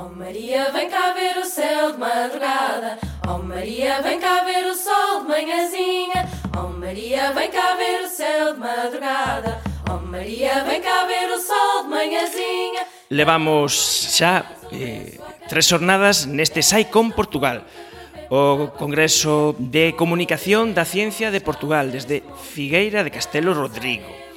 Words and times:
Oh 0.00 0.10
Maria, 0.14 0.70
vem 0.70 0.88
cá 0.88 1.12
ver 1.12 1.36
o 1.38 1.44
céu 1.44 1.90
de 1.90 1.98
madrugada. 1.98 2.98
Oh 3.28 3.42
Maria, 3.42 4.00
vem 4.00 4.20
cá 4.20 4.44
ver 4.44 4.64
o 4.66 4.72
sol 4.72 5.22
de 5.22 5.28
manhãzinha. 5.28 6.20
Oh 6.56 6.68
Maria, 6.68 7.32
vem 7.32 7.50
cá 7.50 7.74
ver 7.74 8.04
o 8.04 8.08
céu 8.08 8.54
de 8.54 8.60
madrugada. 8.60 9.60
Oh 9.90 9.98
Maria, 10.06 10.62
vem 10.62 10.80
cá 10.80 11.04
ver 11.04 11.28
o 11.32 11.40
sol 11.40 11.82
de 11.82 11.88
manhãzinha. 11.88 12.86
Levamos 13.10 13.72
xa 14.16 14.46
eh, 14.70 15.18
tres 15.48 15.66
xornadas 15.66 16.26
neste 16.26 16.62
SAICOM 16.62 17.10
Portugal 17.10 17.64
o 18.30 18.68
Congreso 18.78 19.56
de 19.58 19.94
Comunicación 19.94 20.74
da 20.74 20.84
Ciencia 20.84 21.32
de 21.32 21.40
Portugal 21.40 21.90
desde 21.90 22.22
Figueira 22.54 23.02
de 23.02 23.10
Castelo 23.10 23.52
Rodrigo 23.52 24.27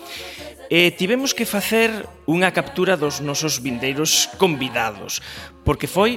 e 0.71 0.87
tivemos 0.95 1.35
que 1.35 1.43
facer 1.43 1.91
unha 2.31 2.55
captura 2.55 2.95
dos 2.95 3.19
nosos 3.19 3.59
vindeiros 3.59 4.31
convidados, 4.39 5.19
porque 5.67 5.83
foi 5.83 6.15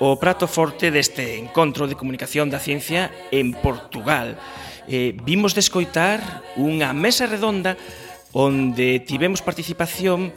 o 0.00 0.16
prato 0.16 0.48
forte 0.48 0.88
deste 0.88 1.36
encontro 1.36 1.84
de 1.84 1.92
comunicación 1.92 2.48
da 2.48 2.56
ciencia 2.56 3.12
en 3.28 3.52
Portugal. 3.52 4.40
Eh, 4.88 5.12
vimos 5.20 5.52
de 5.52 5.60
escoitar 5.60 6.40
unha 6.56 6.96
mesa 6.96 7.28
redonda 7.28 7.76
onde 8.32 9.04
tivemos 9.04 9.44
participación 9.44 10.32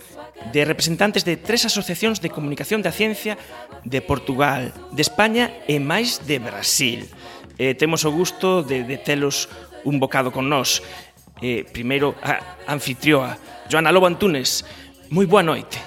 de 0.52 0.67
representantes 0.67 1.23
de 1.23 1.39
tres 1.39 1.63
asociacións 1.63 2.19
de 2.19 2.27
comunicación 2.27 2.83
da 2.83 2.91
ciencia 2.91 3.39
de 3.87 4.03
Portugal, 4.03 4.75
de 4.91 4.99
España 4.99 5.47
e 5.63 5.80
máis 5.80 6.27
de 6.27 6.43
Brasil. 6.43 7.08
Eh, 7.55 7.71
temos 7.71 8.03
o 8.03 8.11
gusto 8.11 8.67
de, 8.67 8.83
de 8.83 8.99
telos 8.99 9.47
un 9.87 9.95
bocado 10.03 10.35
con 10.35 10.52
nós 10.52 10.83
eh, 11.41 11.66
primeiro 11.67 12.16
a 12.23 12.72
anfitrioa 12.72 13.38
Joana 13.69 13.91
Lobo 13.91 14.08
Antunes. 14.08 14.64
Moi 15.09 15.25
boa 15.25 15.44
noite. 15.44 15.77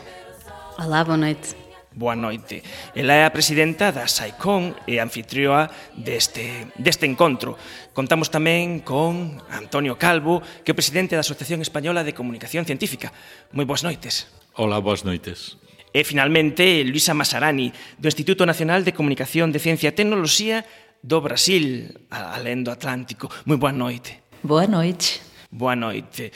Olá, 0.78 1.02
boa 1.02 1.18
noite. 1.18 1.58
Boa 1.98 2.14
noite. 2.14 2.62
Ela 2.94 3.14
é 3.14 3.24
a 3.26 3.34
presidenta 3.34 3.90
da 3.90 4.06
SAICON 4.06 4.86
e 4.86 5.02
anfitrioa 5.02 5.66
deste, 5.98 6.70
deste 6.78 7.10
encontro. 7.10 7.58
Contamos 7.90 8.30
tamén 8.30 8.86
con 8.86 9.42
Antonio 9.50 9.98
Calvo, 9.98 10.38
que 10.62 10.70
é 10.70 10.74
o 10.74 10.78
presidente 10.78 11.18
da 11.18 11.26
Asociación 11.26 11.58
Española 11.58 12.06
de 12.06 12.14
Comunicación 12.14 12.62
Científica. 12.62 13.10
Moi 13.50 13.66
boas 13.66 13.82
noites. 13.82 14.30
Ola, 14.54 14.78
boas 14.78 15.02
noites. 15.02 15.58
E 15.90 16.06
finalmente, 16.06 16.86
Luisa 16.86 17.18
Masarani, 17.18 17.74
do 17.98 18.06
Instituto 18.06 18.46
Nacional 18.46 18.86
de 18.86 18.94
Comunicación 18.94 19.50
de 19.50 19.58
Ciencia 19.58 19.90
e 19.90 19.96
Tecnoloxía 19.98 20.62
do 21.02 21.18
Brasil, 21.18 21.98
alén 22.14 22.62
do 22.62 22.70
Atlántico. 22.70 23.26
Moi 23.42 23.58
boa 23.58 23.74
noite. 23.74 24.22
Boa 24.46 24.70
noite. 24.70 25.27
Boa 25.50 25.72
noite. 25.72 26.30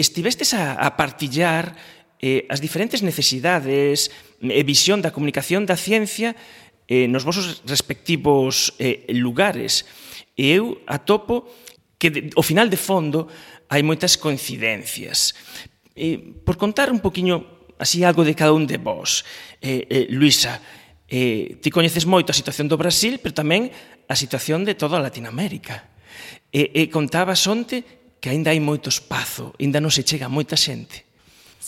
Estivestes 0.00 0.56
a, 0.56 0.80
a 0.80 0.96
partillar 0.96 1.76
eh, 2.16 2.48
as 2.48 2.64
diferentes 2.64 3.04
necesidades 3.04 4.08
e 4.40 4.62
visión 4.64 5.04
da 5.04 5.12
comunicación 5.12 5.68
da 5.68 5.76
ciencia 5.76 6.32
eh, 6.88 7.04
nos 7.04 7.28
vosos 7.28 7.60
respectivos 7.68 8.72
eh, 8.80 9.04
lugares. 9.12 9.84
E 10.40 10.56
eu 10.56 10.80
atopo 10.88 11.44
que 12.00 12.08
de, 12.08 12.20
ao 12.32 12.40
final 12.40 12.72
de 12.72 12.80
fondo 12.80 13.28
hai 13.68 13.84
moitas 13.84 14.16
coincidencias. 14.16 15.36
Eh, 15.92 16.16
por 16.40 16.56
contar 16.56 16.88
un 16.88 17.04
poquinho 17.04 17.68
así 17.76 18.08
algo 18.08 18.24
de 18.24 18.32
cada 18.32 18.56
un 18.56 18.64
de 18.64 18.80
vós, 18.80 19.20
eh, 19.60 19.84
eh, 19.84 20.06
Luisa, 20.08 20.64
eh, 21.12 21.60
ti 21.60 21.68
coñeces 21.68 22.08
moito 22.08 22.32
a 22.32 22.38
situación 22.40 22.72
do 22.72 22.80
Brasil, 22.80 23.20
pero 23.20 23.36
tamén 23.36 23.68
a 24.08 24.16
situación 24.16 24.64
de 24.64 24.72
toda 24.72 24.96
a 24.96 25.04
Latinoamérica. 25.04 25.92
E, 26.48 26.72
e 26.72 26.88
contabas 26.88 27.44
onte 27.44 28.05
que 28.20 28.28
aínda 28.28 28.52
hai 28.52 28.60
moito 28.60 28.92
espazo, 28.92 29.56
aínda 29.56 29.80
non 29.80 29.94
se 29.94 30.04
chega 30.04 30.28
moita 30.28 30.58
xente. 30.58 31.05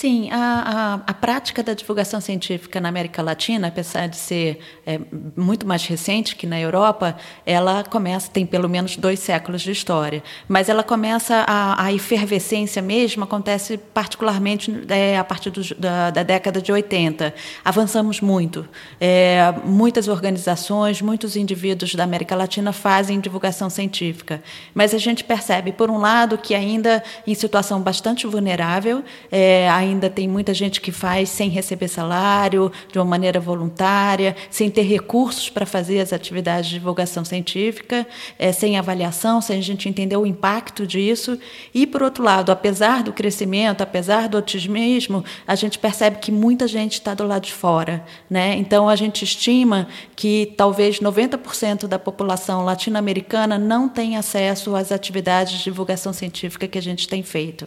Sim, 0.00 0.30
a, 0.30 0.36
a, 0.36 1.10
a, 1.10 1.12
prática 1.12 1.60
da 1.60 1.74
divulgação 1.74 2.20
científica 2.20 2.80
na 2.80 2.88
América 2.88 3.20
Latina, 3.20 3.66
apesar 3.66 4.06
de 4.06 4.14
ser 4.14 4.60
é, 4.86 5.00
muito 5.36 5.66
mais 5.66 5.84
recente 5.86 6.36
que 6.36 6.46
na 6.46 6.60
Europa, 6.60 7.16
ela 7.44 7.82
começa, 7.82 8.30
tem 8.30 8.46
pelo 8.46 8.68
menos 8.68 8.96
dois 8.96 9.18
séculos 9.18 9.60
de 9.60 9.72
história. 9.72 10.22
Mas 10.46 10.68
ela 10.68 10.84
começa, 10.84 11.44
a, 11.48 11.84
a 11.84 11.92
efervescência 11.92 12.80
mesmo 12.80 13.24
acontece 13.24 13.76
particularmente 13.76 14.72
é, 14.88 15.18
a 15.18 15.24
partir 15.24 15.50
do, 15.50 15.62
da, 15.74 16.12
da, 16.12 16.22
década 16.22 16.62
de 16.62 16.70
80. 16.70 17.34
Avançamos 17.64 18.20
muito. 18.20 18.68
É, 19.00 19.52
muitas 19.64 20.06
organizações, 20.06 21.02
muitos 21.02 21.34
indivíduos 21.34 21.96
da 21.96 22.04
América 22.04 22.36
Latina 22.36 22.72
fazem 22.72 23.18
divulgação 23.18 23.68
científica. 23.68 24.44
Mas 24.72 24.94
a 24.94 24.98
gente 24.98 25.24
percebe, 25.24 25.72
por 25.72 25.90
um 25.90 25.98
lado, 25.98 26.38
que 26.38 26.54
ainda 26.54 27.02
em 27.26 27.34
situação 27.34 27.82
bastante 27.82 28.28
vulnerável, 28.28 29.02
é, 29.32 29.68
ainda 29.88 30.08
tem 30.08 30.28
muita 30.28 30.54
gente 30.54 30.80
que 30.80 30.92
faz 30.92 31.28
sem 31.28 31.48
receber 31.48 31.88
salário, 31.88 32.70
de 32.90 32.98
uma 32.98 33.04
maneira 33.04 33.40
voluntária, 33.40 34.36
sem 34.50 34.70
ter 34.70 34.82
recursos 34.82 35.48
para 35.50 35.66
fazer 35.66 36.00
as 36.00 36.12
atividades 36.12 36.68
de 36.70 36.76
divulgação 36.76 37.24
científica, 37.24 38.06
é, 38.38 38.52
sem 38.52 38.78
avaliação, 38.78 39.40
sem 39.40 39.58
a 39.58 39.62
gente 39.62 39.88
entender 39.88 40.16
o 40.16 40.26
impacto 40.26 40.86
disso. 40.86 41.38
E, 41.74 41.86
por 41.86 42.02
outro 42.02 42.22
lado, 42.22 42.52
apesar 42.52 43.02
do 43.02 43.12
crescimento, 43.12 43.82
apesar 43.82 44.28
do 44.28 44.38
otimismo, 44.38 45.24
a 45.46 45.54
gente 45.54 45.78
percebe 45.78 46.18
que 46.18 46.30
muita 46.30 46.66
gente 46.66 46.94
está 46.94 47.14
do 47.14 47.26
lado 47.26 47.44
de 47.44 47.52
fora. 47.52 48.04
Né? 48.28 48.56
Então, 48.56 48.88
a 48.88 48.96
gente 48.96 49.24
estima 49.24 49.88
que 50.14 50.54
talvez 50.56 51.00
90% 51.00 51.86
da 51.86 51.98
população 51.98 52.64
latino-americana 52.64 53.58
não 53.58 53.88
tem 53.88 54.16
acesso 54.16 54.74
às 54.76 54.92
atividades 54.92 55.58
de 55.58 55.64
divulgação 55.64 56.12
científica 56.12 56.68
que 56.68 56.78
a 56.78 56.82
gente 56.82 57.08
tem 57.08 57.22
feito. 57.22 57.66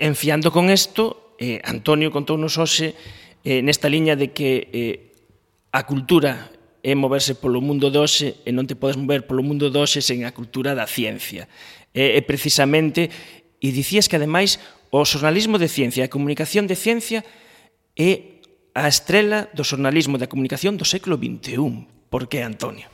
Enfiando 0.00 0.50
com 0.50 0.68
isto, 0.68 1.16
eh, 1.40 1.58
Antonio 1.64 2.12
contounos 2.12 2.60
hoxe 2.60 2.92
eh, 3.42 3.64
nesta 3.64 3.88
liña 3.88 4.12
de 4.14 4.36
que 4.36 4.68
eh, 4.70 5.16
a 5.72 5.88
cultura 5.88 6.52
é 6.84 6.92
moverse 6.92 7.32
polo 7.32 7.64
mundo 7.64 7.88
de 7.88 7.96
hoxe 7.96 8.44
e 8.44 8.52
non 8.52 8.68
te 8.68 8.76
podes 8.76 9.00
mover 9.00 9.24
polo 9.24 9.40
mundo 9.40 9.72
de 9.72 9.78
hoxe 9.80 10.04
sen 10.04 10.28
a 10.28 10.36
cultura 10.36 10.76
da 10.76 10.84
ciencia. 10.84 11.48
E, 11.96 12.16
e 12.16 12.20
precisamente, 12.20 13.08
e 13.56 13.68
dicías 13.72 14.04
que 14.04 14.20
ademais 14.20 14.60
o 14.92 15.00
xornalismo 15.08 15.56
de 15.56 15.72
ciencia 15.72 16.04
e 16.04 16.06
a 16.06 16.12
comunicación 16.12 16.68
de 16.68 16.76
ciencia 16.76 17.24
é 17.96 18.40
a 18.76 18.88
estrela 18.88 19.48
do 19.56 19.64
xornalismo 19.64 20.20
da 20.20 20.28
comunicación 20.28 20.76
do 20.76 20.84
século 20.84 21.16
XXI. 21.16 21.56
Por 22.12 22.28
que, 22.28 22.44
Antonio? 22.44 22.88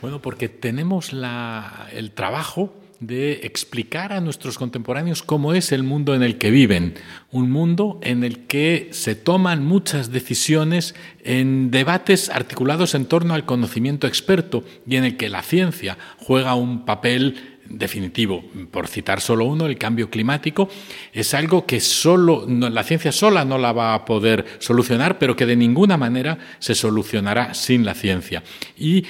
Bueno, 0.00 0.20
porque 0.20 0.48
tenemos 0.48 1.12
la, 1.12 1.88
el 1.92 2.12
trabajo 2.12 2.72
de 3.00 3.40
explicar 3.44 4.12
a 4.12 4.20
nuestros 4.20 4.58
contemporáneos 4.58 5.22
cómo 5.22 5.54
es 5.54 5.72
el 5.72 5.82
mundo 5.82 6.14
en 6.14 6.22
el 6.22 6.38
que 6.38 6.50
viven, 6.50 6.94
un 7.30 7.50
mundo 7.50 7.98
en 8.02 8.24
el 8.24 8.46
que 8.46 8.88
se 8.92 9.14
toman 9.14 9.64
muchas 9.64 10.12
decisiones 10.12 10.94
en 11.22 11.70
debates 11.70 12.30
articulados 12.30 12.94
en 12.94 13.06
torno 13.06 13.34
al 13.34 13.44
conocimiento 13.44 14.06
experto 14.06 14.64
y 14.86 14.96
en 14.96 15.04
el 15.04 15.16
que 15.16 15.28
la 15.28 15.42
ciencia 15.42 15.98
juega 16.18 16.54
un 16.54 16.84
papel 16.84 17.54
definitivo. 17.68 18.44
Por 18.70 18.88
citar 18.88 19.20
solo 19.20 19.46
uno, 19.46 19.66
el 19.66 19.78
cambio 19.78 20.10
climático 20.10 20.68
es 21.12 21.34
algo 21.34 21.66
que 21.66 21.80
solo 21.80 22.46
la 22.48 22.84
ciencia 22.84 23.12
sola 23.12 23.44
no 23.44 23.58
la 23.58 23.72
va 23.72 23.94
a 23.94 24.04
poder 24.04 24.44
solucionar, 24.58 25.18
pero 25.18 25.36
que 25.36 25.46
de 25.46 25.56
ninguna 25.56 25.96
manera 25.96 26.38
se 26.58 26.74
solucionará 26.74 27.54
sin 27.54 27.84
la 27.84 27.94
ciencia. 27.94 28.42
Y 28.76 29.04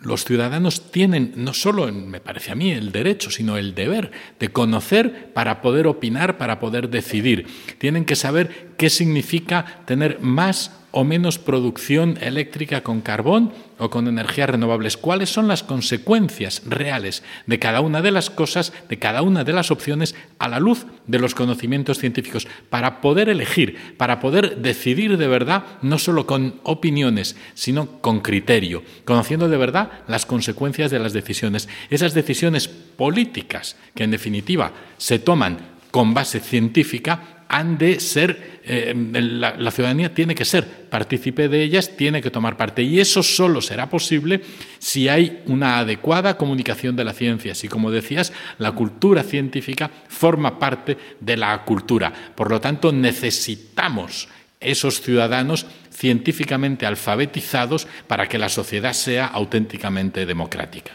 los 0.00 0.24
ciudadanos 0.24 0.90
tienen 0.90 1.32
no 1.36 1.54
solo, 1.54 1.90
me 1.92 2.20
parece 2.20 2.52
a 2.52 2.54
mí, 2.54 2.70
el 2.70 2.92
derecho, 2.92 3.30
sino 3.30 3.56
el 3.56 3.74
deber 3.74 4.10
de 4.38 4.48
conocer 4.50 5.32
para 5.32 5.62
poder 5.62 5.86
opinar, 5.86 6.38
para 6.38 6.60
poder 6.60 6.90
decidir. 6.90 7.46
Tienen 7.78 8.04
que 8.04 8.16
saber 8.16 8.74
qué 8.76 8.90
significa 8.90 9.82
tener 9.86 10.20
más 10.20 10.70
o 10.96 11.04
menos 11.04 11.38
producción 11.38 12.16
eléctrica 12.22 12.80
con 12.80 13.02
carbón 13.02 13.52
o 13.76 13.90
con 13.90 14.08
energías 14.08 14.48
renovables. 14.48 14.96
¿Cuáles 14.96 15.28
son 15.28 15.46
las 15.46 15.62
consecuencias 15.62 16.62
reales 16.64 17.22
de 17.44 17.58
cada 17.58 17.82
una 17.82 18.00
de 18.00 18.10
las 18.10 18.30
cosas, 18.30 18.72
de 18.88 18.98
cada 18.98 19.20
una 19.20 19.44
de 19.44 19.52
las 19.52 19.70
opciones 19.70 20.14
a 20.38 20.48
la 20.48 20.58
luz 20.58 20.86
de 21.06 21.18
los 21.18 21.34
conocimientos 21.34 21.98
científicos? 21.98 22.48
Para 22.70 23.02
poder 23.02 23.28
elegir, 23.28 23.76
para 23.98 24.20
poder 24.20 24.56
decidir 24.62 25.18
de 25.18 25.28
verdad, 25.28 25.64
no 25.82 25.98
solo 25.98 26.26
con 26.26 26.60
opiniones, 26.62 27.36
sino 27.52 28.00
con 28.00 28.20
criterio, 28.20 28.82
conociendo 29.04 29.50
de 29.50 29.58
verdad 29.58 29.90
las 30.08 30.24
consecuencias 30.24 30.90
de 30.90 30.98
las 30.98 31.12
decisiones. 31.12 31.68
Esas 31.90 32.14
decisiones 32.14 32.68
políticas 32.68 33.76
que 33.94 34.04
en 34.04 34.12
definitiva 34.12 34.72
se 34.96 35.18
toman 35.18 35.75
con 35.90 36.14
base 36.14 36.40
científica 36.40 37.36
han 37.48 37.78
de 37.78 38.00
ser, 38.00 38.60
eh, 38.64 38.92
la, 38.96 39.70
ciudadanía 39.70 40.12
tiene 40.12 40.34
que 40.34 40.44
ser 40.44 40.88
partícipe 40.88 41.48
de 41.48 41.62
ellas, 41.62 41.96
tiene 41.96 42.20
que 42.20 42.30
tomar 42.30 42.56
parte. 42.56 42.82
Y 42.82 43.00
eso 43.00 43.22
solo 43.22 43.60
será 43.60 43.88
posible 43.88 44.42
si 44.78 45.08
hay 45.08 45.42
una 45.46 45.78
adecuada 45.78 46.36
comunicación 46.36 46.96
de 46.96 47.04
la 47.04 47.12
ciencia. 47.12 47.54
Si, 47.54 47.68
como 47.68 47.90
decías, 47.90 48.32
la 48.58 48.72
cultura 48.72 49.22
científica 49.22 49.90
forma 50.08 50.58
parte 50.58 50.96
de 51.20 51.36
la 51.36 51.64
cultura. 51.64 52.12
Por 52.34 52.50
lo 52.50 52.60
tanto, 52.60 52.92
necesitamos 52.92 54.28
esos 54.60 55.00
ciudadanos 55.00 55.66
científicamente 55.90 56.86
alfabetizados 56.86 57.86
para 58.06 58.28
que 58.28 58.38
la 58.38 58.48
sociedad 58.48 58.92
sea 58.92 59.26
auténticamente 59.26 60.26
democrática. 60.26 60.92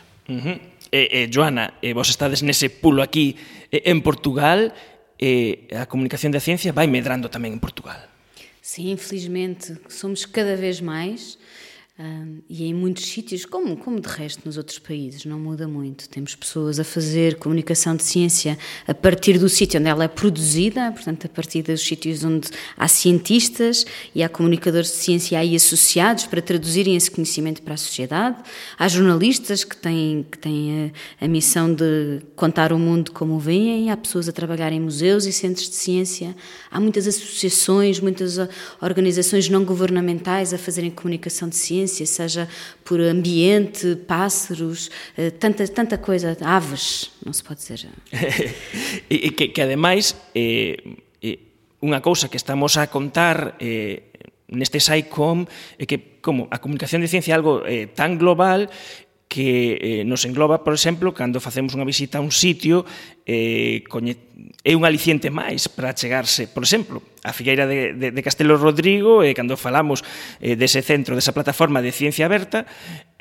eh, 0.91 1.25
eh, 1.25 1.29
Joana, 1.31 1.73
eh, 1.81 1.95
vos 1.95 2.11
estades 2.11 2.43
nese 2.43 2.69
pulo 2.69 3.01
aquí 3.01 3.39
eh, 3.71 3.89
en 3.89 4.03
Portugal, 4.03 4.75
eh, 5.17 5.71
a 5.73 5.87
comunicación 5.87 6.35
da 6.35 6.43
ciencia 6.43 6.75
vai 6.75 6.85
medrando 6.85 7.31
tamén 7.31 7.55
en 7.55 7.61
Portugal. 7.63 8.11
Sim, 8.61 8.93
infelizmente, 8.93 9.73
somos 9.89 10.29
cada 10.29 10.53
vez 10.53 10.85
mais. 10.85 11.40
E 12.49 12.65
em 12.65 12.73
muitos 12.73 13.05
sítios, 13.05 13.45
como, 13.45 13.77
como 13.77 13.99
de 13.99 14.07
resto 14.07 14.41
nos 14.45 14.57
outros 14.57 14.79
países, 14.79 15.23
não 15.25 15.39
muda 15.39 15.67
muito. 15.67 16.09
Temos 16.09 16.35
pessoas 16.35 16.79
a 16.79 16.83
fazer 16.83 17.35
comunicação 17.35 17.95
de 17.95 18.03
ciência 18.03 18.57
a 18.87 18.93
partir 18.93 19.37
do 19.37 19.47
sítio 19.47 19.79
onde 19.79 19.89
ela 19.89 20.03
é 20.03 20.07
produzida, 20.07 20.91
portanto, 20.91 21.25
a 21.25 21.29
partir 21.29 21.61
dos 21.61 21.81
sítios 21.81 22.23
onde 22.23 22.49
há 22.75 22.87
cientistas 22.87 23.85
e 24.15 24.23
há 24.23 24.29
comunicadores 24.29 24.89
de 24.89 24.97
ciência 24.97 25.39
aí 25.39 25.55
associados 25.55 26.25
para 26.25 26.41
traduzirem 26.41 26.95
esse 26.95 27.11
conhecimento 27.11 27.61
para 27.61 27.75
a 27.75 27.77
sociedade. 27.77 28.37
Há 28.77 28.87
jornalistas 28.87 29.63
que 29.63 29.77
têm, 29.77 30.25
que 30.29 30.37
têm 30.37 30.91
a, 31.19 31.25
a 31.25 31.27
missão 31.27 31.73
de 31.73 32.21
contar 32.35 32.73
o 32.73 32.79
mundo 32.79 33.11
como 33.11 33.39
veem, 33.39 33.91
há 33.91 33.97
pessoas 33.97 34.27
a 34.27 34.31
trabalhar 34.31 34.73
em 34.73 34.79
museus 34.79 35.25
e 35.25 35.31
centros 35.31 35.69
de 35.69 35.75
ciência, 35.75 36.35
há 36.69 36.79
muitas 36.79 37.07
associações, 37.07 37.99
muitas 37.99 38.37
organizações 38.81 39.47
não 39.47 39.63
governamentais 39.63 40.53
a 40.53 40.57
fazerem 40.57 40.89
comunicação 40.89 41.47
de 41.47 41.55
ciência 41.55 41.90
existência, 41.91 42.05
seja 42.05 42.47
por 42.83 43.01
ambiente, 43.01 43.95
pássaros, 43.95 44.89
eh, 45.17 45.31
tanta, 45.31 45.67
tanta 45.67 45.97
coisa, 45.97 46.37
aves, 46.41 47.11
non 47.25 47.35
se 47.35 47.43
pode 47.43 47.59
dizer. 47.59 47.91
e 49.11 49.31
que, 49.35 49.51
que 49.51 49.61
ademais, 49.61 50.15
eh, 50.33 50.79
eh, 51.19 51.39
unha 51.83 51.99
cousa 51.99 52.31
que 52.31 52.39
estamos 52.39 52.79
a 52.79 52.87
contar 52.87 53.59
eh, 53.59 54.07
neste 54.51 54.79
SciComm 54.79 55.45
é 55.79 55.83
que 55.83 56.21
como 56.23 56.47
a 56.51 56.59
comunicación 56.59 57.03
de 57.03 57.11
ciencia 57.11 57.35
é 57.35 57.37
algo 57.37 57.63
eh, 57.67 57.91
tan 57.91 58.15
global 58.15 58.71
que 59.31 59.79
eh, 59.79 60.03
nos 60.03 60.27
engloba, 60.27 60.59
por 60.59 60.75
exemplo, 60.75 61.15
cando 61.15 61.39
facemos 61.39 61.71
unha 61.71 61.87
visita 61.87 62.19
a 62.19 62.25
un 62.25 62.35
sitio, 62.35 62.83
eh, 63.23 63.79
coñe... 63.87 64.19
é 64.59 64.75
un 64.75 64.83
aliciente 64.83 65.31
máis 65.31 65.71
para 65.71 65.95
chegarse, 65.95 66.51
por 66.51 66.67
exemplo, 66.67 66.99
a 67.23 67.31
Figueira 67.31 67.63
de, 67.63 67.95
de, 67.95 68.11
de 68.11 68.21
Castelo 68.27 68.59
Rodrigo, 68.59 69.23
eh, 69.23 69.31
cando 69.31 69.55
falamos 69.55 70.03
eh, 70.43 70.59
dese 70.59 70.83
centro, 70.83 71.15
desa 71.15 71.31
plataforma 71.31 71.79
de 71.79 71.95
ciencia 71.95 72.27
aberta, 72.27 72.67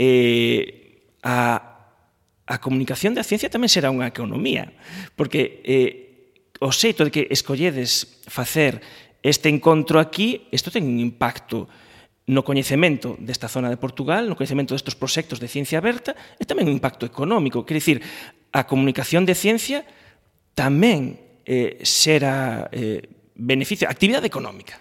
eh, 0.03 1.15
a, 1.23 1.79
a 2.43 2.57
comunicación 2.59 3.15
da 3.15 3.23
ciencia 3.23 3.47
tamén 3.47 3.71
será 3.71 3.95
unha 3.95 4.11
economía, 4.11 4.75
porque 5.15 5.63
eh, 5.63 6.51
o 6.59 6.75
xeito 6.75 7.07
de 7.07 7.15
que 7.15 7.31
escolledes 7.31 8.19
facer 8.27 8.83
este 9.23 9.47
encontro 9.47 10.03
aquí, 10.03 10.51
isto 10.51 10.75
ten 10.75 10.91
un 10.91 10.99
impacto 10.99 11.71
no 12.31 12.47
coñecemento 12.47 13.19
desta 13.19 13.51
zona 13.51 13.67
de 13.67 13.75
Portugal, 13.75 14.31
no 14.31 14.39
coñecemento 14.39 14.79
destes 14.79 14.95
proxectos 14.95 15.43
de 15.43 15.51
ciencia 15.51 15.83
aberta 15.83 16.15
e 16.39 16.47
tamén 16.47 16.71
un 16.71 16.79
impacto 16.79 17.03
económico. 17.03 17.67
Quer 17.67 17.83
dicir, 17.83 17.99
a 18.55 18.71
comunicación 18.71 19.27
de 19.27 19.35
ciencia 19.35 19.83
tamén 20.55 21.19
eh, 21.43 21.83
será 21.83 22.71
eh, 22.71 23.03
beneficio, 23.35 23.91
actividade 23.91 24.31
económica. 24.31 24.79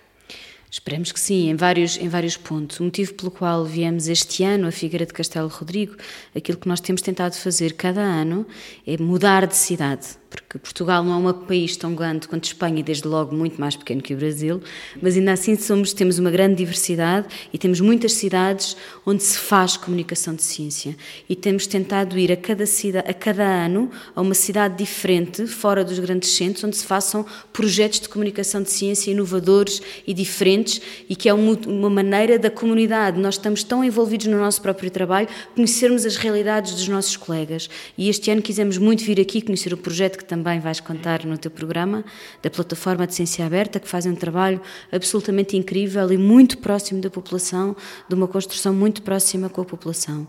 Esperemos 0.70 1.12
que 1.12 1.20
sim, 1.20 1.50
em 1.50 1.56
vários, 1.56 1.98
em 1.98 2.08
vários 2.08 2.38
pontos. 2.38 2.80
O 2.80 2.84
motivo 2.84 3.16
pelo 3.16 3.32
qual 3.32 3.66
viemos 3.66 4.08
este 4.08 4.44
ano 4.44 4.68
a 4.68 4.72
Figueira 4.72 5.06
de 5.06 5.14
Castelo 5.14 5.50
Rodrigo, 5.50 5.98
aquilo 6.36 6.60
que 6.60 6.70
nós 6.70 6.80
temos 6.80 7.02
tentado 7.02 7.34
fazer 7.34 7.74
cada 7.74 8.02
ano 8.02 8.46
é 8.86 8.96
mudar 9.02 9.48
de 9.48 9.58
cidade 9.58 10.22
porque 10.42 10.60
Portugal 10.60 11.04
não 11.04 11.14
é 11.14 11.32
um 11.32 11.34
país 11.34 11.78
tão 11.78 11.94
grande 11.94 12.28
quanto 12.28 12.46
Espanha 12.46 12.80
e 12.80 12.84
desde 12.84 13.08
logo 13.08 13.36
muito 13.36 13.60
mais 13.60 13.76
pequeno 13.76 14.02
que 14.02 14.14
o 14.14 14.18
Brasil, 14.18 14.62
mas 15.02 15.16
ainda 15.16 15.34
assim 15.34 15.56
somos, 15.56 15.94
temos 15.94 16.20
uma 16.20 16.32
grande 16.32 16.56
diversidade 16.56 17.28
e 17.54 17.58
temos 17.58 17.80
muitas 17.80 18.14
cidades 18.14 18.76
onde 19.06 19.24
se 19.24 19.38
faz 19.38 19.78
comunicação 19.78 20.34
de 20.34 20.44
ciência. 20.44 20.96
E 21.28 21.36
temos 21.36 21.68
tentado 21.68 22.18
ir 22.18 22.32
a 22.32 22.38
cada, 22.38 22.66
cidade, 22.66 23.10
a 23.10 23.14
cada 23.14 23.44
ano 23.44 23.92
a 24.16 24.22
uma 24.22 24.34
cidade 24.34 24.78
diferente, 24.78 25.46
fora 25.48 25.84
dos 25.84 26.00
grandes 26.00 26.30
centros, 26.32 26.64
onde 26.64 26.78
se 26.78 26.86
façam 26.86 27.26
projetos 27.54 28.00
de 28.00 28.10
comunicação 28.10 28.62
de 28.62 28.72
ciência 28.72 29.12
inovadores 29.12 29.82
e 30.06 30.14
diferentes 30.14 30.82
e 31.10 31.16
que 31.16 31.30
é 31.30 31.34
uma 31.34 31.90
maneira 31.90 32.40
da 32.40 32.50
comunidade, 32.50 33.20
nós 33.20 33.36
estamos 33.36 33.64
tão 33.64 33.84
envolvidos 33.84 34.28
no 34.28 34.38
nosso 34.38 34.62
próprio 34.62 34.90
trabalho, 34.90 35.28
conhecermos 35.56 36.06
as 36.06 36.16
realidades 36.16 36.74
dos 36.74 36.88
nossos 36.88 37.18
colegas. 37.18 37.70
E 37.98 38.10
este 38.10 38.32
ano 38.32 38.42
quisemos 38.42 38.78
muito 38.78 39.04
vir 39.04 39.20
aqui 39.20 39.42
conhecer 39.42 39.74
o 39.74 39.78
projeto 39.78 40.18
que 40.18 40.26
também 40.30 40.60
vais 40.60 40.80
contar 40.80 41.26
no 41.26 41.40
teu 41.40 41.50
programa, 41.50 42.06
da 42.44 42.52
plataforma 42.52 43.08
de 43.08 43.16
Ciência 43.16 43.44
Aberta, 43.44 43.80
que 43.80 43.90
fazem 43.90 44.12
um 44.12 44.16
trabalho 44.16 44.62
absolutamente 44.92 45.58
incrível 45.58 46.12
e 46.12 46.18
muito 46.18 46.60
próximo 46.60 47.02
da 47.02 47.10
população, 47.10 47.76
de 48.08 48.14
uma 48.14 48.28
construção 48.28 48.72
muito 48.72 49.02
próxima 49.02 49.50
com 49.50 49.62
a 49.62 49.66
população. 49.66 50.28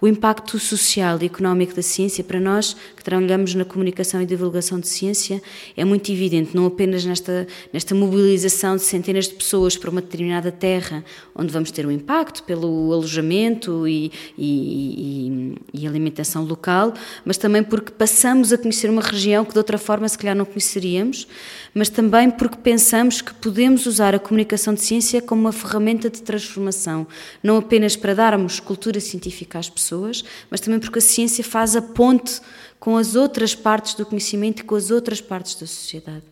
O 0.00 0.08
impacto 0.08 0.58
social 0.58 1.18
e 1.20 1.26
económico 1.26 1.74
da 1.74 1.82
ciência, 1.82 2.24
para 2.24 2.40
nós 2.40 2.74
que 2.96 3.04
trabalhamos 3.04 3.54
na 3.54 3.64
comunicação 3.64 4.22
e 4.22 4.26
divulgação 4.26 4.80
de 4.80 4.88
ciência, 4.88 5.42
é 5.76 5.84
muito 5.84 6.10
evidente, 6.10 6.56
não 6.56 6.64
apenas 6.64 7.04
nesta, 7.04 7.46
nesta 7.72 7.94
mobilização 7.94 8.76
de 8.76 8.82
centenas 8.82 9.28
de 9.28 9.34
pessoas 9.34 9.76
para 9.76 9.90
uma 9.90 10.00
determinada 10.00 10.50
terra, 10.50 11.04
onde 11.34 11.52
vamos 11.52 11.70
ter 11.70 11.86
um 11.86 11.90
impacto 11.90 12.42
pelo 12.44 12.90
alojamento 12.90 13.86
e, 13.86 14.10
e, 14.38 15.54
e, 15.74 15.82
e 15.82 15.86
alimentação 15.86 16.42
local, 16.42 16.94
mas 17.22 17.36
também 17.36 17.62
porque 17.62 17.92
passamos 17.92 18.50
a 18.50 18.58
conhecer 18.58 18.88
uma 18.88 19.02
região 19.02 19.31
região 19.32 19.44
que 19.44 19.52
de 19.52 19.58
outra 19.58 19.78
forma 19.78 20.08
se 20.08 20.18
calhar 20.18 20.36
não 20.36 20.44
conheceríamos, 20.44 21.26
mas 21.74 21.88
também 21.88 22.30
porque 22.30 22.56
pensamos 22.56 23.22
que 23.22 23.32
podemos 23.34 23.86
usar 23.86 24.14
a 24.14 24.18
comunicação 24.18 24.74
de 24.74 24.82
ciência 24.82 25.22
como 25.22 25.42
uma 25.42 25.52
ferramenta 25.52 26.10
de 26.10 26.22
transformação, 26.22 27.06
não 27.42 27.56
apenas 27.56 27.96
para 27.96 28.14
darmos 28.14 28.60
cultura 28.60 29.00
científica 29.00 29.58
às 29.58 29.70
pessoas, 29.70 30.22
mas 30.50 30.60
também 30.60 30.78
porque 30.78 30.98
a 30.98 31.02
ciência 31.02 31.42
faz 31.42 31.74
a 31.74 31.82
ponte 31.82 32.40
com 32.78 32.96
as 32.96 33.14
outras 33.14 33.54
partes 33.54 33.94
do 33.94 34.04
conhecimento 34.04 34.60
e 34.60 34.64
com 34.64 34.74
as 34.74 34.90
outras 34.90 35.20
partes 35.20 35.54
da 35.54 35.66
sociedade. 35.66 36.24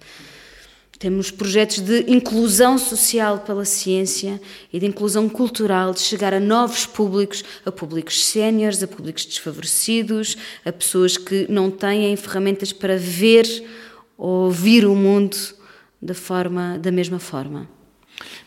Temos 1.01 1.31
projetos 1.31 1.81
de 1.81 2.13
inclusão 2.13 2.77
social 2.77 3.39
pela 3.39 3.65
ciência 3.65 4.39
e 4.71 4.79
de 4.79 4.85
inclusão 4.85 5.31
cultural, 5.31 5.95
de 5.95 6.01
chegar 6.01 6.35
a 6.35 6.39
novos 6.39 6.85
públicos, 6.85 7.43
a 7.65 7.73
públicos 7.73 8.23
séniores, 8.27 8.83
a 8.83 8.87
públicos 8.87 9.25
desfavorecidos, 9.25 10.37
a 10.63 10.71
pessoas 10.71 11.17
que 11.17 11.47
não 11.49 11.71
têm 11.71 12.15
ferramentas 12.17 12.71
para 12.71 12.99
ver 12.99 13.47
ou 14.19 14.45
ouvir 14.45 14.85
o 14.85 14.95
mundo 14.95 15.39
da 16.03 16.13
forma 16.13 16.79
da 16.79 16.93
mesma 16.93 17.19
forma. 17.19 17.67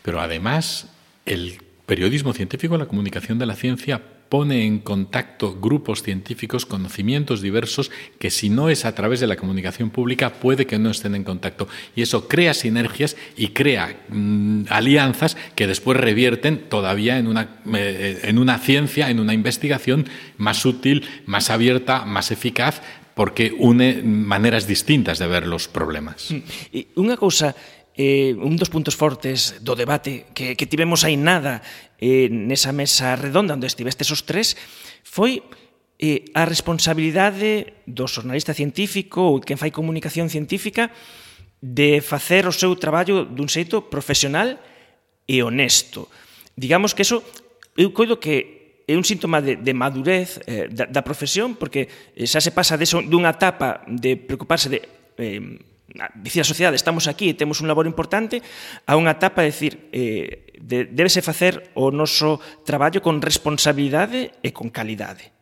Pero 0.04 0.20
además, 0.20 0.86
el 1.26 1.58
periodismo 1.86 2.32
científico, 2.32 2.78
la 2.78 2.86
comunicación 2.86 3.36
de 3.36 3.46
la 3.46 3.56
ciencia 3.56 4.00
pone 4.28 4.66
en 4.66 4.80
contacto 4.80 5.58
grupos 5.60 6.02
científicos, 6.02 6.66
conocimientos 6.66 7.40
diversos, 7.40 7.90
que 8.18 8.30
si 8.30 8.50
no 8.50 8.68
es 8.68 8.84
a 8.84 8.94
través 8.94 9.20
de 9.20 9.26
la 9.26 9.36
comunicación 9.36 9.90
pública 9.90 10.34
puede 10.34 10.66
que 10.66 10.78
no 10.78 10.90
estén 10.90 11.14
en 11.14 11.24
contacto. 11.24 11.68
Y 11.94 12.02
eso 12.02 12.28
crea 12.28 12.54
sinergias 12.54 13.16
y 13.36 13.48
crea 13.48 13.96
mmm, 14.08 14.64
alianzas 14.68 15.36
que 15.54 15.66
después 15.66 15.98
revierten 15.98 16.68
todavía 16.68 17.18
en 17.18 17.26
una, 17.26 17.60
eh, 17.74 18.20
en 18.24 18.38
una 18.38 18.58
ciencia, 18.58 19.10
en 19.10 19.20
una 19.20 19.34
investigación 19.34 20.06
más 20.36 20.64
útil, 20.64 21.04
más 21.26 21.50
abierta, 21.50 22.04
más 22.04 22.30
eficaz, 22.30 22.82
porque 23.14 23.54
une 23.56 24.02
maneras 24.02 24.66
distintas 24.66 25.18
de 25.18 25.28
ver 25.28 25.46
los 25.46 25.68
problemas. 25.68 26.30
Y 26.72 26.88
una 26.96 27.16
cosa 27.16 27.54
eh, 27.96 28.34
un 28.34 28.56
dos 28.56 28.70
puntos 28.74 28.98
fortes 28.98 29.62
do 29.62 29.78
debate 29.78 30.26
que, 30.34 30.58
que 30.58 30.66
tivemos 30.66 31.06
nada 31.06 31.62
eh, 32.04 32.28
nesa 32.28 32.76
mesa 32.76 33.16
redonda 33.16 33.56
onde 33.56 33.64
estivestes 33.64 34.12
os 34.12 34.28
tres 34.28 34.60
foi 35.00 35.40
eh, 35.96 36.28
a 36.36 36.44
responsabilidade 36.44 37.80
do 37.88 38.04
xornalista 38.04 38.52
científico 38.52 39.24
ou 39.24 39.40
quen 39.40 39.56
fai 39.56 39.72
comunicación 39.72 40.28
científica 40.28 40.92
de 41.64 42.04
facer 42.04 42.44
o 42.44 42.52
seu 42.52 42.76
traballo 42.76 43.24
dun 43.24 43.48
xeito 43.48 43.88
profesional 43.88 44.60
e 45.24 45.40
honesto. 45.40 46.12
Digamos 46.52 46.92
que 46.92 47.08
eso, 47.08 47.24
eu 47.72 47.96
coido 47.96 48.20
que 48.20 48.84
é 48.84 48.94
un 49.00 49.04
síntoma 49.04 49.40
de, 49.40 49.56
de 49.56 49.72
madurez 49.72 50.44
eh, 50.44 50.68
da, 50.68 50.84
da 50.84 51.00
profesión, 51.00 51.56
porque 51.56 51.88
eh, 52.12 52.28
xa 52.28 52.44
se 52.44 52.52
pasa 52.52 52.76
de 52.76 52.84
eso, 52.84 53.00
dunha 53.00 53.32
etapa 53.32 53.80
de 53.88 54.20
preocuparse 54.20 54.68
de 54.68 54.84
eh, 55.16 55.40
dicir 56.14 56.42
a 56.42 56.48
sociedade, 56.48 56.78
estamos 56.78 57.06
aquí, 57.06 57.34
temos 57.34 57.60
un 57.60 57.68
labor 57.68 57.86
importante, 57.86 58.42
a 58.86 58.98
unha 58.98 59.14
etapa 59.14 59.42
de 59.42 59.50
decir, 59.50 59.72
eh, 59.94 60.54
de, 60.58 60.90
débese 60.90 61.22
facer 61.22 61.70
o 61.78 61.90
noso 61.94 62.42
traballo 62.66 63.02
con 63.02 63.22
responsabilidade 63.22 64.34
e 64.42 64.50
con 64.50 64.70
calidade. 64.70 65.33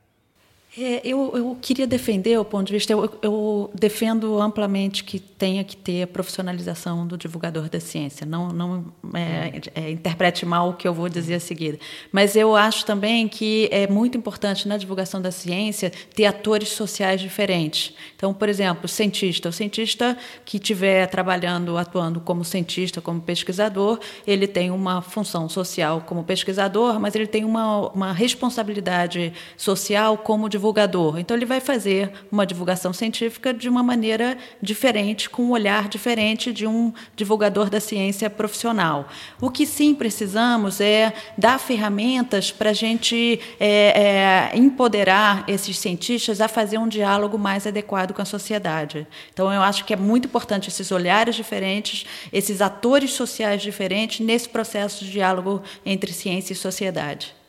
É, 0.76 1.02
eu, 1.04 1.32
eu, 1.34 1.58
queria 1.60 1.86
defender 1.86 2.38
o 2.38 2.44
ponto 2.46 2.66
de 2.66 2.72
vista, 2.72 2.94
eu, 2.94 3.18
eu, 3.20 3.70
defendo 3.74 4.40
amplamente 4.40 5.04
que 5.04 5.18
tenha 5.18 5.62
que 5.62 5.76
ter 5.76 6.04
a 6.04 6.06
profissionalização 6.06 7.06
do 7.06 7.18
divulgador 7.18 7.68
da 7.68 7.78
ciência. 7.78 8.24
Não, 8.24 8.48
não 8.48 8.84
é, 9.12 9.60
é, 9.74 9.90
interprete 9.90 10.46
mal 10.46 10.70
o 10.70 10.72
que 10.72 10.88
eu 10.88 10.94
vou 10.94 11.10
dizer 11.10 11.34
a 11.34 11.40
seguir. 11.40 11.78
Mas 12.10 12.36
eu 12.36 12.56
acho 12.56 12.86
também 12.86 13.28
que 13.28 13.68
é 13.70 13.86
muito 13.86 14.16
importante 14.16 14.66
na 14.66 14.78
divulgação 14.78 15.20
da 15.20 15.30
ciência 15.30 15.92
ter 16.14 16.24
atores 16.24 16.70
sociais 16.70 17.20
diferentes. 17.20 17.92
Então, 18.16 18.32
por 18.32 18.48
exemplo, 18.48 18.86
o 18.86 18.88
cientista. 18.88 19.50
O 19.50 19.52
cientista 19.52 20.16
que 20.42 20.56
estiver 20.56 21.06
trabalhando, 21.08 21.76
atuando 21.76 22.18
como 22.18 22.46
cientista, 22.46 22.98
como 23.02 23.20
pesquisador, 23.20 24.00
ele 24.26 24.46
tem 24.46 24.70
uma 24.70 25.02
função 25.02 25.50
social 25.50 26.02
como 26.06 26.24
pesquisador, 26.24 26.98
mas 26.98 27.14
ele 27.14 27.26
tem 27.26 27.44
uma, 27.44 27.90
uma 27.90 28.12
responsabilidade 28.14 29.34
social 29.54 30.16
como 30.16 30.48
divulgador 30.48 30.61
divulgador. 30.62 31.18
Então, 31.18 31.36
ele 31.36 31.44
vai 31.44 31.58
fazer 31.58 32.12
uma 32.30 32.46
divulgação 32.46 32.92
científica 32.92 33.52
de 33.52 33.68
uma 33.68 33.82
maneira 33.82 34.38
diferente, 34.62 35.28
com 35.28 35.42
um 35.42 35.50
olhar 35.50 35.88
diferente 35.88 36.52
de 36.52 36.68
um 36.68 36.92
divulgador 37.16 37.68
da 37.68 37.80
ciência 37.80 38.30
profissional. 38.30 39.08
O 39.40 39.50
que 39.50 39.66
sim 39.66 39.92
precisamos 39.92 40.80
é 40.80 41.12
dar 41.36 41.58
ferramentas 41.58 42.52
para 42.52 42.70
a 42.70 42.72
gente 42.72 43.40
é, 43.58 44.50
é, 44.52 44.56
empoderar 44.56 45.44
esses 45.48 45.76
cientistas 45.76 46.40
a 46.40 46.46
fazer 46.46 46.78
um 46.78 46.86
diálogo 46.86 47.36
mais 47.36 47.66
adequado 47.66 48.14
com 48.14 48.22
a 48.22 48.24
sociedade. 48.24 49.04
Então, 49.32 49.52
eu 49.52 49.62
acho 49.62 49.84
que 49.84 49.92
é 49.92 49.96
muito 49.96 50.26
importante 50.26 50.68
esses 50.68 50.92
olhares 50.92 51.34
diferentes, 51.34 52.06
esses 52.32 52.60
atores 52.62 53.10
sociais 53.10 53.60
diferentes 53.60 54.24
nesse 54.24 54.48
processo 54.48 55.04
de 55.04 55.10
diálogo 55.10 55.60
entre 55.84 56.12
ciência 56.12 56.52
e 56.52 56.56
sociedade. 56.56 57.41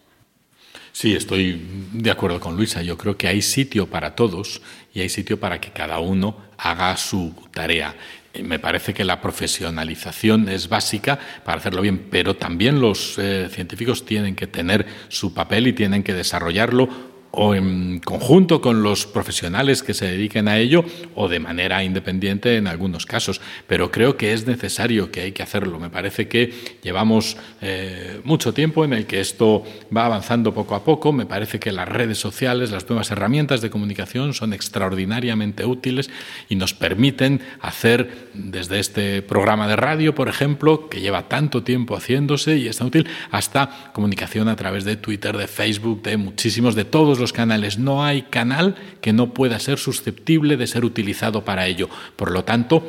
Sí, 0.94 1.16
estoy 1.16 1.60
de 1.92 2.12
acuerdo 2.12 2.40
con 2.40 2.56
Luisa. 2.56 2.84
Yo 2.84 3.00
creo 3.00 3.18
que 3.18 3.28
hay 3.28 3.42
sitio 3.42 3.88
para 3.88 4.16
todos 4.16 4.62
y 4.94 5.02
hay 5.02 5.10
sitio 5.10 5.40
para 5.40 5.60
que 5.60 5.72
cada 5.72 5.98
uno 5.98 6.38
haga 6.56 6.96
su 6.98 7.34
tarea. 7.52 7.96
Eh, 8.32 8.44
me 8.44 8.60
parece 8.60 8.94
que 8.94 9.04
la 9.04 9.20
profesionalización 9.20 10.48
es 10.50 10.70
básica 10.70 11.18
para 11.44 11.58
hacerlo 11.58 11.82
bien, 11.82 12.10
pero 12.12 12.36
también 12.36 12.80
los 12.80 13.18
eh, 13.18 13.50
científicos 13.52 14.06
tienen 14.06 14.36
que 14.36 14.46
tener 14.46 14.86
su 15.08 15.34
papel 15.34 15.66
y 15.66 15.74
tienen 15.74 16.04
que 16.04 16.14
desarrollarlo 16.14 17.13
o 17.36 17.56
en 17.56 18.00
conjunto 18.00 18.62
con 18.62 18.84
los 18.84 19.08
profesionales 19.08 19.82
que 19.82 19.96
se 19.96 20.06
dediquen 20.06 20.48
a 20.48 20.60
ello 20.60 20.86
o 21.16 21.28
de 21.28 21.40
manera 21.40 21.84
independiente 21.84 22.58
en 22.58 22.68
algunos 22.68 23.08
casos. 23.08 23.42
Pero 23.66 23.90
creo 23.90 24.18
que 24.18 24.34
es 24.34 24.46
necesario 24.46 25.12
que 25.12 25.22
hay 25.22 25.32
que 25.32 25.42
hacerlo. 25.42 25.80
Me 25.80 25.90
parece 25.90 26.28
que 26.28 26.54
llevamos 26.84 27.36
eh, 27.60 28.22
mucho 28.24 28.54
tiempo 28.54 28.86
en 28.86 28.94
el 28.94 29.08
que 29.08 29.20
esto 29.20 29.64
va 29.96 30.06
avanzando 30.06 30.54
poco 30.54 30.76
a 30.76 30.84
poco. 30.84 31.12
Me 31.12 31.26
parece 31.26 31.60
que 31.60 31.72
las 31.72 31.90
redes 31.90 32.20
sociales, 32.20 32.70
las 32.70 32.88
nuevas 32.88 33.10
herramientas 33.10 33.62
de 33.62 33.72
comunicación 33.72 34.36
son 34.36 34.54
extraordinariamente 34.54 35.66
útiles 35.66 36.12
y 36.50 36.56
nos 36.56 36.76
permiten 36.76 37.42
hacer 37.62 38.30
desde 38.36 38.80
este 38.80 39.24
programa 39.24 39.68
de 39.68 39.76
radio, 39.76 40.14
por 40.14 40.30
ejemplo, 40.30 40.88
que 40.88 41.02
lleva 41.02 41.30
tanto 41.30 41.64
tiempo 41.64 41.96
haciéndose 41.96 42.58
y 42.58 42.68
es 42.68 42.78
tan 42.78 42.88
útil, 42.88 43.08
hasta 43.32 43.92
comunicación 43.92 44.50
a 44.50 44.56
través 44.56 44.86
de 44.86 44.98
Twitter, 44.98 45.36
de 45.36 45.48
Facebook, 45.48 46.04
de 46.04 46.18
muchísimos, 46.18 46.76
de 46.76 46.86
todos 46.86 47.23
los 47.24 47.34
canales. 47.34 47.80
No 47.80 48.06
hay 48.06 48.24
canal 48.24 48.76
que 49.02 49.14
no 49.14 49.34
pueda 49.34 49.60
ser 49.60 49.80
susceptible 49.80 50.58
de 50.58 50.68
ser 50.68 50.86
utilizado 50.86 51.44
para 51.44 51.66
ello. 51.66 51.90
Por 52.16 52.32
lo 52.32 52.44
tanto, 52.44 52.84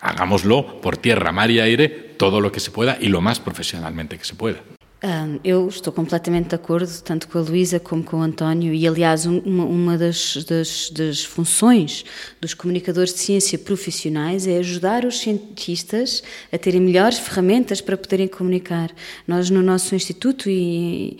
hagámoslo 0.00 0.80
por 0.80 0.96
tierra, 0.96 1.30
mar 1.30 1.50
y 1.50 1.60
aire, 1.60 1.88
todo 1.88 2.40
lo 2.40 2.50
que 2.50 2.60
se 2.60 2.70
pueda 2.70 2.98
y 3.00 3.08
lo 3.08 3.20
más 3.20 3.38
profesionalmente 3.38 4.18
que 4.18 4.24
se 4.24 4.34
pueda. 4.34 4.58
Eu 5.42 5.66
estou 5.66 5.90
completamente 5.90 6.50
de 6.50 6.54
acordo, 6.54 6.90
tanto 7.02 7.26
com 7.26 7.38
a 7.38 7.40
Luísa 7.40 7.80
como 7.80 8.04
com 8.04 8.18
o 8.18 8.22
António, 8.22 8.74
e 8.74 8.86
aliás, 8.86 9.24
uma, 9.24 9.64
uma 9.64 9.96
das, 9.96 10.44
das, 10.44 10.90
das, 10.90 11.24
funções 11.24 12.04
dos 12.38 12.52
comunicadores 12.52 13.14
de 13.14 13.20
ciência 13.20 13.58
profissionais 13.58 14.46
é 14.46 14.58
ajudar 14.58 15.06
os 15.06 15.18
cientistas 15.20 16.22
a 16.52 16.58
terem 16.58 16.82
melhores 16.82 17.18
ferramentas 17.18 17.80
para 17.80 17.96
poderem 17.96 18.28
comunicar. 18.28 18.90
Nós, 19.26 19.48
no 19.48 19.62
nosso 19.62 19.94
instituto, 19.94 20.50
e 20.50 21.16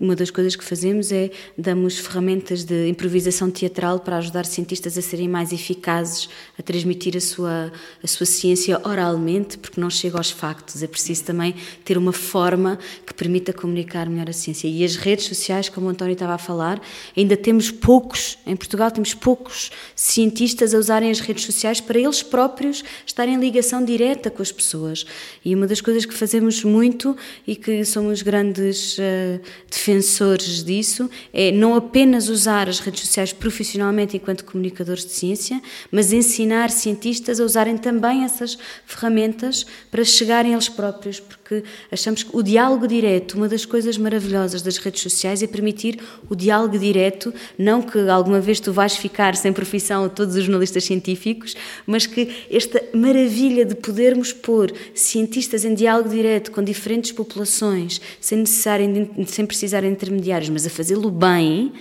uma 0.00 0.16
das 0.16 0.30
coisas 0.30 0.56
que 0.56 0.64
fazemos 0.64 1.12
é 1.12 1.30
damos 1.56 1.98
ferramentas 1.98 2.64
de 2.64 2.88
improvisação 2.88 3.48
teatral 3.48 4.00
para 4.00 4.16
ajudar 4.16 4.44
cientistas 4.44 4.98
a 4.98 5.02
serem 5.02 5.28
mais 5.28 5.52
eficazes, 5.52 6.28
a 6.58 6.62
transmitir 6.62 7.16
a 7.16 7.20
sua, 7.20 7.72
a 8.02 8.06
sua 8.08 8.26
ciência 8.26 8.80
oralmente, 8.82 9.56
porque 9.56 9.80
não 9.80 9.88
chega 9.88 10.18
aos 10.18 10.32
factos. 10.32 10.82
É 10.82 10.88
preciso 10.88 11.22
também 11.22 11.54
ter 11.84 11.96
uma 11.96 12.12
forma 12.12 12.76
que 13.06 13.19
permita 13.20 13.52
comunicar 13.52 14.08
melhor 14.08 14.30
a 14.30 14.32
ciência. 14.32 14.66
E 14.66 14.82
as 14.82 14.96
redes 14.96 15.26
sociais, 15.26 15.68
como 15.68 15.86
o 15.86 15.90
António 15.90 16.14
estava 16.14 16.32
a 16.32 16.38
falar, 16.38 16.80
ainda 17.14 17.36
temos 17.36 17.70
poucos, 17.70 18.38
em 18.46 18.56
Portugal 18.56 18.90
temos 18.90 19.12
poucos 19.12 19.70
cientistas 19.94 20.72
a 20.72 20.78
usarem 20.78 21.10
as 21.10 21.20
redes 21.20 21.44
sociais 21.44 21.82
para 21.82 21.98
eles 21.98 22.22
próprios 22.22 22.82
estarem 23.04 23.34
em 23.34 23.38
ligação 23.38 23.84
direta 23.84 24.30
com 24.30 24.40
as 24.40 24.50
pessoas. 24.50 25.04
E 25.44 25.54
uma 25.54 25.66
das 25.66 25.82
coisas 25.82 26.06
que 26.06 26.14
fazemos 26.14 26.64
muito 26.64 27.14
e 27.46 27.54
que 27.54 27.84
somos 27.84 28.22
grandes 28.22 28.96
uh, 28.96 29.38
defensores 29.70 30.64
disso 30.64 31.10
é 31.30 31.52
não 31.52 31.74
apenas 31.74 32.30
usar 32.30 32.70
as 32.70 32.78
redes 32.78 33.00
sociais 33.02 33.34
profissionalmente 33.34 34.16
enquanto 34.16 34.46
comunicadores 34.46 35.04
de 35.04 35.12
ciência, 35.12 35.60
mas 35.92 36.10
ensinar 36.10 36.70
cientistas 36.70 37.38
a 37.38 37.44
usarem 37.44 37.76
também 37.76 38.24
essas 38.24 38.56
ferramentas 38.86 39.66
para 39.90 40.02
chegarem 40.04 40.54
eles 40.54 40.70
próprios, 40.70 41.20
porque 41.50 41.64
achamos 41.90 42.22
que 42.22 42.30
o 42.32 42.42
diálogo 42.42 42.86
direto 42.86 43.34
uma 43.34 43.48
das 43.48 43.64
coisas 43.64 43.98
maravilhosas 43.98 44.62
das 44.62 44.76
redes 44.76 45.02
sociais 45.02 45.42
é 45.42 45.48
permitir 45.48 45.98
o 46.28 46.36
diálogo 46.36 46.78
direto, 46.78 47.34
não 47.58 47.82
que 47.82 47.98
alguma 48.08 48.40
vez 48.40 48.60
tu 48.60 48.72
vais 48.72 48.96
ficar 48.96 49.34
sem 49.34 49.52
profissão 49.52 50.08
todos 50.08 50.36
os 50.36 50.44
jornalistas 50.44 50.84
científicos, 50.84 51.56
mas 51.84 52.06
que 52.06 52.46
esta 52.48 52.80
maravilha 52.94 53.64
de 53.64 53.74
podermos 53.74 54.32
pôr 54.32 54.72
cientistas 54.94 55.64
em 55.64 55.74
diálogo 55.74 56.08
direto 56.08 56.52
com 56.52 56.62
diferentes 56.62 57.10
populações, 57.10 58.00
sem, 58.20 58.38
necessariamente, 58.38 59.28
sem 59.30 59.44
precisar 59.44 59.80
de 59.80 59.88
intermediários, 59.88 60.50
mas 60.50 60.64
a 60.64 60.70
fazê-lo 60.70 61.10
bem, 61.10 61.72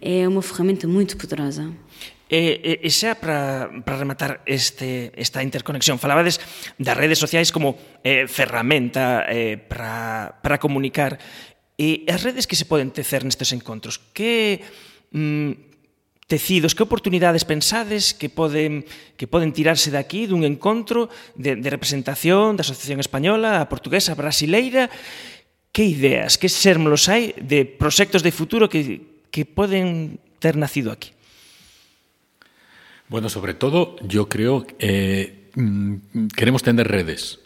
é 0.00 0.26
uma 0.26 0.40
ferramenta 0.40 0.88
muito 0.88 1.18
poderosa. 1.18 1.70
Eh, 2.30 2.62
eh, 2.62 2.78
e, 2.78 2.86
e, 2.86 2.86
e 2.86 2.90
xa 2.94 3.18
para 3.18 3.66
rematar 3.98 4.46
este, 4.46 5.10
esta 5.18 5.42
interconexión, 5.42 5.98
falabades 5.98 6.38
das 6.78 6.94
redes 6.94 7.18
sociais 7.18 7.50
como 7.50 7.74
eh, 8.06 8.30
ferramenta 8.30 9.26
eh, 9.26 9.58
para 9.58 10.62
comunicar 10.62 11.18
e 11.74 12.06
as 12.06 12.22
redes 12.22 12.46
que 12.46 12.54
se 12.54 12.70
poden 12.70 12.94
tecer 12.94 13.26
nestes 13.26 13.50
encontros. 13.50 13.98
Que 14.14 14.62
mm, 15.10 16.30
tecidos, 16.30 16.78
que 16.78 16.86
oportunidades 16.86 17.42
pensades 17.42 18.14
que 18.14 18.30
poden, 18.30 18.86
que 19.18 19.26
poden 19.26 19.50
tirarse 19.50 19.90
daqui 19.90 20.30
dun 20.30 20.46
encontro 20.46 21.10
de, 21.34 21.58
de 21.58 21.66
representación 21.66 22.54
da 22.54 22.62
Asociación 22.62 23.02
Española, 23.02 23.58
a 23.58 23.66
portuguesa, 23.66 24.14
a 24.14 24.20
brasileira, 24.20 24.86
que 25.74 25.82
ideas, 25.82 26.38
que 26.38 26.46
sermos 26.46 27.10
hai 27.10 27.34
de 27.42 27.66
proxectos 27.66 28.22
de 28.22 28.30
futuro 28.30 28.70
que, 28.70 29.26
que 29.34 29.42
poden 29.42 30.22
ter 30.38 30.54
nacido 30.54 30.94
aquí? 30.94 31.10
Bueno, 33.10 33.28
sobre 33.28 33.54
todo 33.54 33.96
yo 34.06 34.28
creo 34.28 34.64
que 34.64 34.76
eh, 34.78 35.50
mm, 35.56 36.28
queremos 36.28 36.62
tener 36.62 36.86
redes. 36.86 37.40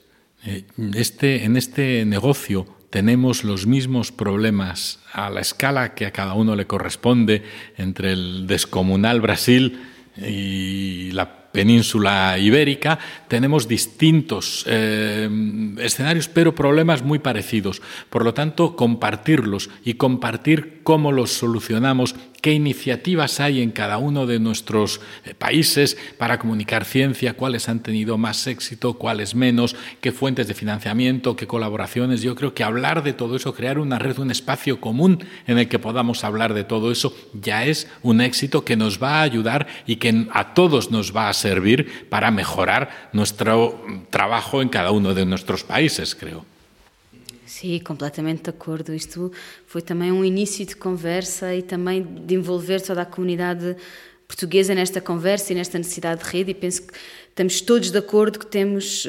Eh, 0.45 0.65
este, 0.95 1.45
en 1.45 1.57
este 1.57 2.05
negocio 2.05 2.67
tenemos 2.91 3.45
los 3.45 3.67
mismos 3.67 4.13
problemas 4.13 5.01
a 5.11 5.31
la 5.31 5.41
escala 5.41 5.95
que 5.95 6.05
a 6.05 6.13
cada 6.13 6.35
uno 6.35 6.55
le 6.55 6.67
corresponde 6.67 7.45
entre 7.79 8.13
el 8.13 8.47
descomunal 8.47 9.23
Brasil 9.23 9.81
y 10.19 11.11
la 11.13 11.45
península 11.55 12.37
ibérica, 12.37 12.99
tenemos 13.29 13.69
distintos 13.69 14.65
eh, 14.67 15.31
escenarios, 15.79 16.29
pero 16.29 16.53
problemas 16.53 17.03
muy 17.03 17.21
parecidos. 17.21 17.81
Por 18.11 18.25
lo 18.25 18.35
tanto, 18.35 18.75
compartirlos 18.75 19.71
y 19.85 19.95
compartir 19.95 20.81
cómo 20.83 21.13
los 21.13 21.31
solucionamos 21.31 22.17
qué 22.45 22.53
iniciativas 22.53 23.41
hay 23.41 23.63
en 23.63 23.71
cada 23.71 23.97
uno 23.97 24.27
de 24.27 24.39
nuestros 24.39 25.01
eh, 25.25 25.33
países 25.33 25.97
para 26.19 26.39
comunicar 26.39 26.85
ciencia, 26.85 27.33
cuáles 27.33 27.71
han 27.71 27.81
tenido 27.81 28.19
más 28.19 28.47
éxito, 28.47 28.99
cuáles 28.99 29.35
menos, 29.35 29.75
qué 30.03 30.13
fuentes 30.13 30.47
de 30.47 30.53
financiamiento, 30.53 31.37
qué 31.37 31.47
colaboraciones. 31.47 32.21
Yo 32.21 32.35
creo 32.35 32.53
que 32.53 32.63
hablar 32.63 33.03
de 33.03 33.15
todo 33.15 33.37
eso, 33.37 33.55
crear 33.55 33.79
una 33.79 33.99
red, 33.99 34.19
un 34.19 34.31
espacio 34.31 34.79
común 34.79 35.25
en 35.47 35.57
el 35.57 35.71
que 35.71 35.79
podamos 35.79 36.23
hablar 36.23 36.53
de 36.53 36.65
todo 36.65 36.93
eso, 36.93 37.17
ya 37.33 37.65
es 37.65 37.89
un 38.03 38.21
éxito 38.21 38.63
que 38.63 38.77
nos 38.77 39.03
va 39.03 39.21
a 39.21 39.23
ayudar 39.23 39.67
y 39.87 39.97
que 39.97 40.27
a 40.31 40.53
todos 40.53 40.91
nos 40.91 41.17
va 41.17 41.31
a 41.31 41.33
servir 41.33 42.11
para 42.11 42.31
mejorar 42.31 43.09
nuestro 43.15 43.83
trabajo 44.11 44.61
en 44.61 44.69
cada 44.69 44.91
uno 44.91 45.15
de 45.15 45.25
nuestros 45.25 45.65
países, 45.65 46.15
creo. 46.15 46.45
Sim, 47.55 47.79
completamente 47.79 48.43
de 48.43 48.51
acordo. 48.51 48.93
Isto 48.93 49.31
foi 49.65 49.81
também 49.81 50.11
um 50.11 50.25
início 50.25 50.67
de 50.67 50.75
conversa 50.75 51.55
e 51.55 51.63
também 51.63 52.03
de 52.03 52.35
envolver 52.35 52.81
toda 52.81 53.03
a 53.03 53.07
comunidade 53.07 53.77
portuguesa 54.27 54.75
nesta 54.75 55.01
conversa 55.01 55.53
e 55.53 55.55
nesta 55.55 55.79
necessidade 55.79 56.25
de 56.25 56.29
rede. 56.29 56.51
E 56.51 56.55
penso 56.55 56.83
que 56.83 56.93
estamos 57.29 57.61
todos 57.61 57.93
de 57.93 57.99
acordo 57.99 58.41
que 58.41 58.47
temos 58.47 59.07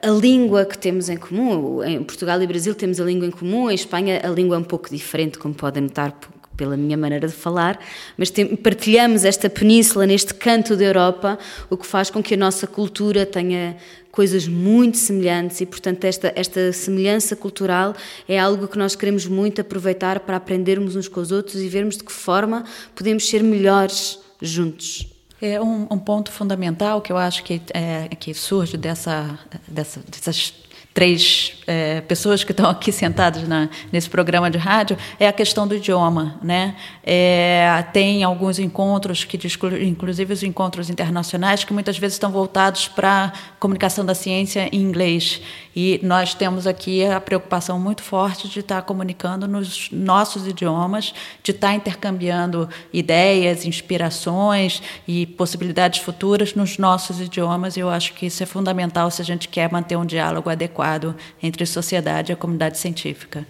a 0.00 0.10
língua 0.10 0.64
que 0.64 0.78
temos 0.78 1.08
em 1.08 1.16
comum. 1.16 1.82
Em 1.82 2.04
Portugal 2.04 2.40
e 2.40 2.46
Brasil 2.46 2.76
temos 2.76 3.00
a 3.00 3.04
língua 3.04 3.26
em 3.26 3.32
comum, 3.32 3.68
em 3.68 3.74
Espanha 3.74 4.20
a 4.22 4.28
língua 4.28 4.54
é 4.54 4.60
um 4.60 4.64
pouco 4.64 4.88
diferente, 4.88 5.36
como 5.36 5.52
podem 5.52 5.82
notar 5.82 6.16
pela 6.62 6.76
minha 6.76 6.96
maneira 6.96 7.26
de 7.26 7.34
falar, 7.34 7.76
mas 8.16 8.30
tem, 8.30 8.54
partilhamos 8.54 9.24
esta 9.24 9.50
península 9.50 10.06
neste 10.06 10.32
canto 10.32 10.76
da 10.76 10.84
Europa, 10.84 11.36
o 11.68 11.76
que 11.76 11.84
faz 11.84 12.08
com 12.08 12.22
que 12.22 12.34
a 12.34 12.36
nossa 12.36 12.68
cultura 12.68 13.26
tenha 13.26 13.76
coisas 14.12 14.46
muito 14.46 14.96
semelhantes 14.96 15.60
e, 15.60 15.66
portanto, 15.66 16.04
esta, 16.04 16.32
esta 16.36 16.72
semelhança 16.72 17.34
cultural 17.34 17.96
é 18.28 18.38
algo 18.38 18.68
que 18.68 18.78
nós 18.78 18.94
queremos 18.94 19.26
muito 19.26 19.60
aproveitar 19.60 20.20
para 20.20 20.36
aprendermos 20.36 20.94
uns 20.94 21.08
com 21.08 21.18
os 21.18 21.32
outros 21.32 21.56
e 21.56 21.68
vermos 21.68 21.96
de 21.96 22.04
que 22.04 22.12
forma 22.12 22.62
podemos 22.94 23.28
ser 23.28 23.42
melhores 23.42 24.20
juntos. 24.40 25.08
É 25.40 25.60
um, 25.60 25.88
um 25.90 25.98
ponto 25.98 26.30
fundamental 26.30 27.00
que 27.00 27.10
eu 27.10 27.16
acho 27.16 27.42
que, 27.42 27.60
é, 27.74 28.08
que 28.20 28.32
surge 28.32 28.76
dessa, 28.76 29.36
dessa, 29.66 30.00
dessas 30.08 30.54
três 30.94 31.54
é, 31.66 32.00
pessoas 32.02 32.44
que 32.44 32.52
estão 32.52 32.68
aqui 32.68 32.92
sentadas 32.92 33.46
na, 33.48 33.68
nesse 33.90 34.10
programa 34.10 34.50
de 34.50 34.58
rádio 34.58 34.96
é 35.18 35.26
a 35.26 35.32
questão 35.32 35.66
do 35.66 35.74
idioma, 35.74 36.38
né? 36.42 36.76
É, 37.02 37.84
tem 37.92 38.22
alguns 38.22 38.58
encontros 38.58 39.24
que, 39.24 39.38
inclusive 39.80 40.32
os 40.32 40.42
encontros 40.42 40.90
internacionais, 40.90 41.64
que 41.64 41.72
muitas 41.72 41.96
vezes 41.98 42.16
estão 42.16 42.30
voltados 42.30 42.88
para 42.88 43.32
comunicação 43.58 44.04
da 44.04 44.14
ciência 44.14 44.68
em 44.72 44.80
inglês. 44.80 45.40
E 45.74 45.98
nós 46.02 46.34
temos 46.34 46.66
aqui 46.66 47.06
a 47.06 47.18
preocupação 47.18 47.80
muito 47.80 48.02
forte 48.02 48.46
de 48.46 48.60
estar 48.60 48.82
comunicando 48.82 49.48
nos 49.48 49.88
nossos 49.90 50.46
idiomas, 50.46 51.14
de 51.42 51.52
estar 51.52 51.72
intercambiando 51.72 52.68
ideias, 52.92 53.64
inspirações 53.64 54.82
e 55.08 55.26
possibilidades 55.26 56.00
futuras 56.00 56.54
nos 56.54 56.76
nossos 56.76 57.20
idiomas. 57.20 57.78
Eu 57.78 57.88
acho 57.88 58.12
que 58.12 58.26
isso 58.26 58.42
é 58.42 58.46
fundamental 58.46 59.10
se 59.10 59.22
a 59.22 59.24
gente 59.24 59.48
quer 59.48 59.72
manter 59.72 59.96
um 59.96 60.04
diálogo 60.04 60.50
adequado 60.50 60.81
adecuado 60.82 61.16
entre 61.42 61.64
a 61.64 61.66
sociedade 61.66 62.32
e 62.32 62.34
a 62.34 62.36
comunidade 62.36 62.78
científica. 62.78 63.46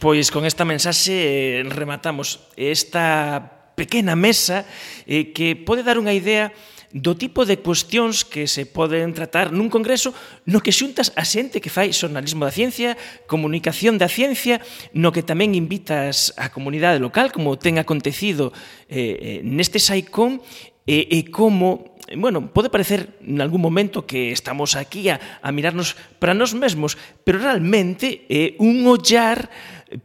Pois 0.00 0.30
con 0.30 0.44
esta 0.48 0.64
mensaxe 0.64 1.12
eh, 1.12 1.62
rematamos 1.68 2.40
esta 2.56 3.72
pequena 3.76 4.16
mesa 4.16 4.64
eh, 5.06 5.32
que 5.32 5.54
pode 5.54 5.84
dar 5.84 6.00
unha 6.00 6.16
idea 6.16 6.50
do 6.90 7.14
tipo 7.14 7.46
de 7.46 7.62
cuestións 7.62 8.26
que 8.26 8.50
se 8.50 8.66
poden 8.66 9.14
tratar 9.14 9.54
nun 9.54 9.70
congreso 9.70 10.10
no 10.42 10.58
que 10.58 10.74
xuntas 10.74 11.14
a 11.14 11.22
xente 11.22 11.62
que 11.62 11.70
fai 11.70 11.94
xornalismo 11.94 12.42
da 12.42 12.50
ciencia, 12.50 12.98
comunicación 13.30 13.94
da 13.94 14.10
ciencia, 14.10 14.58
no 14.90 15.14
que 15.14 15.22
tamén 15.22 15.54
invitas 15.54 16.34
a 16.34 16.50
comunidade 16.50 16.98
local, 16.98 17.30
como 17.30 17.54
ten 17.54 17.78
acontecido 17.78 18.50
eh, 18.90 19.38
eh 19.38 19.40
neste 19.46 19.78
SAICOM, 19.78 20.42
Eh, 20.90 21.06
eh, 21.06 21.06
e, 21.14 21.18
e 21.22 21.30
como 21.30 21.94
bueno, 22.10 22.50
pode 22.50 22.74
parecer 22.74 23.14
en 23.22 23.38
algún 23.38 23.62
momento 23.62 24.02
que 24.02 24.34
estamos 24.34 24.74
aquí 24.74 25.14
a, 25.14 25.22
a 25.38 25.54
mirarnos 25.54 25.94
para 26.18 26.34
nós 26.34 26.58
mesmos, 26.58 26.98
pero 27.22 27.38
realmente 27.38 28.26
é 28.26 28.58
un 28.58 28.82
ollar 28.90 29.46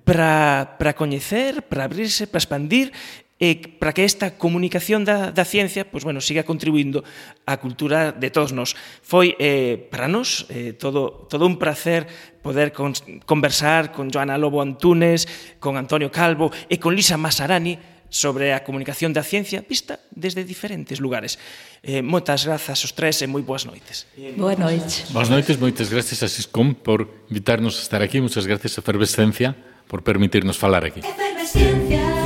para, 0.06 0.78
para 0.78 0.94
coñecer, 0.94 1.66
para 1.66 1.90
abrirse, 1.90 2.30
para 2.30 2.46
expandir, 2.46 2.94
e 3.36 3.60
para 3.60 3.92
que 3.92 4.08
esta 4.08 4.40
comunicación 4.40 5.04
da, 5.04 5.28
da 5.36 5.44
ciencia 5.44 5.84
pues, 5.84 6.08
bueno, 6.08 6.24
siga 6.24 6.48
contribuindo 6.48 7.04
á 7.44 7.60
cultura 7.60 8.16
de 8.16 8.32
todos 8.32 8.56
nós. 8.56 8.80
Foi 9.04 9.36
eh, 9.44 9.76
para 9.92 10.08
nós 10.08 10.48
eh, 10.48 10.72
todo, 10.72 11.28
todo 11.28 11.44
un 11.44 11.60
placer 11.60 12.08
poder 12.40 12.72
con, 12.72 12.96
conversar 13.28 13.92
con 13.92 14.08
Joana 14.08 14.40
Lobo 14.40 14.64
Antunes, 14.64 15.28
con 15.60 15.76
Antonio 15.76 16.08
Calvo 16.08 16.48
e 16.72 16.80
con 16.80 16.96
Lisa 16.96 17.20
Masarani, 17.20 17.76
sobre 18.16 18.56
a 18.56 18.64
comunicación 18.64 19.12
da 19.12 19.28
ciencia 19.28 19.60
vista 19.60 20.00
desde 20.16 20.48
diferentes 20.48 21.04
lugares. 21.04 21.36
Eh, 21.84 22.00
moitas 22.00 22.48
grazas 22.48 22.80
os 22.88 22.96
tres 22.96 23.20
e 23.20 23.28
moi 23.28 23.44
boas 23.44 23.68
noites. 23.68 24.08
Boa 24.40 24.56
noite. 24.56 25.04
Boas 25.12 25.28
noites, 25.28 25.60
moitas 25.60 25.92
gracias 25.92 26.24
a 26.24 26.32
Siscom 26.32 26.72
por 26.72 27.28
invitarnos 27.28 27.76
a 27.76 27.82
estar 27.84 28.00
aquí. 28.00 28.24
Moitas 28.24 28.48
gracias 28.48 28.80
a 28.80 28.80
Efervescencia 28.80 29.52
por 29.92 30.00
permitirnos 30.00 30.56
falar 30.56 30.88
aquí. 30.88 31.04
Efervescencia. 31.04 32.25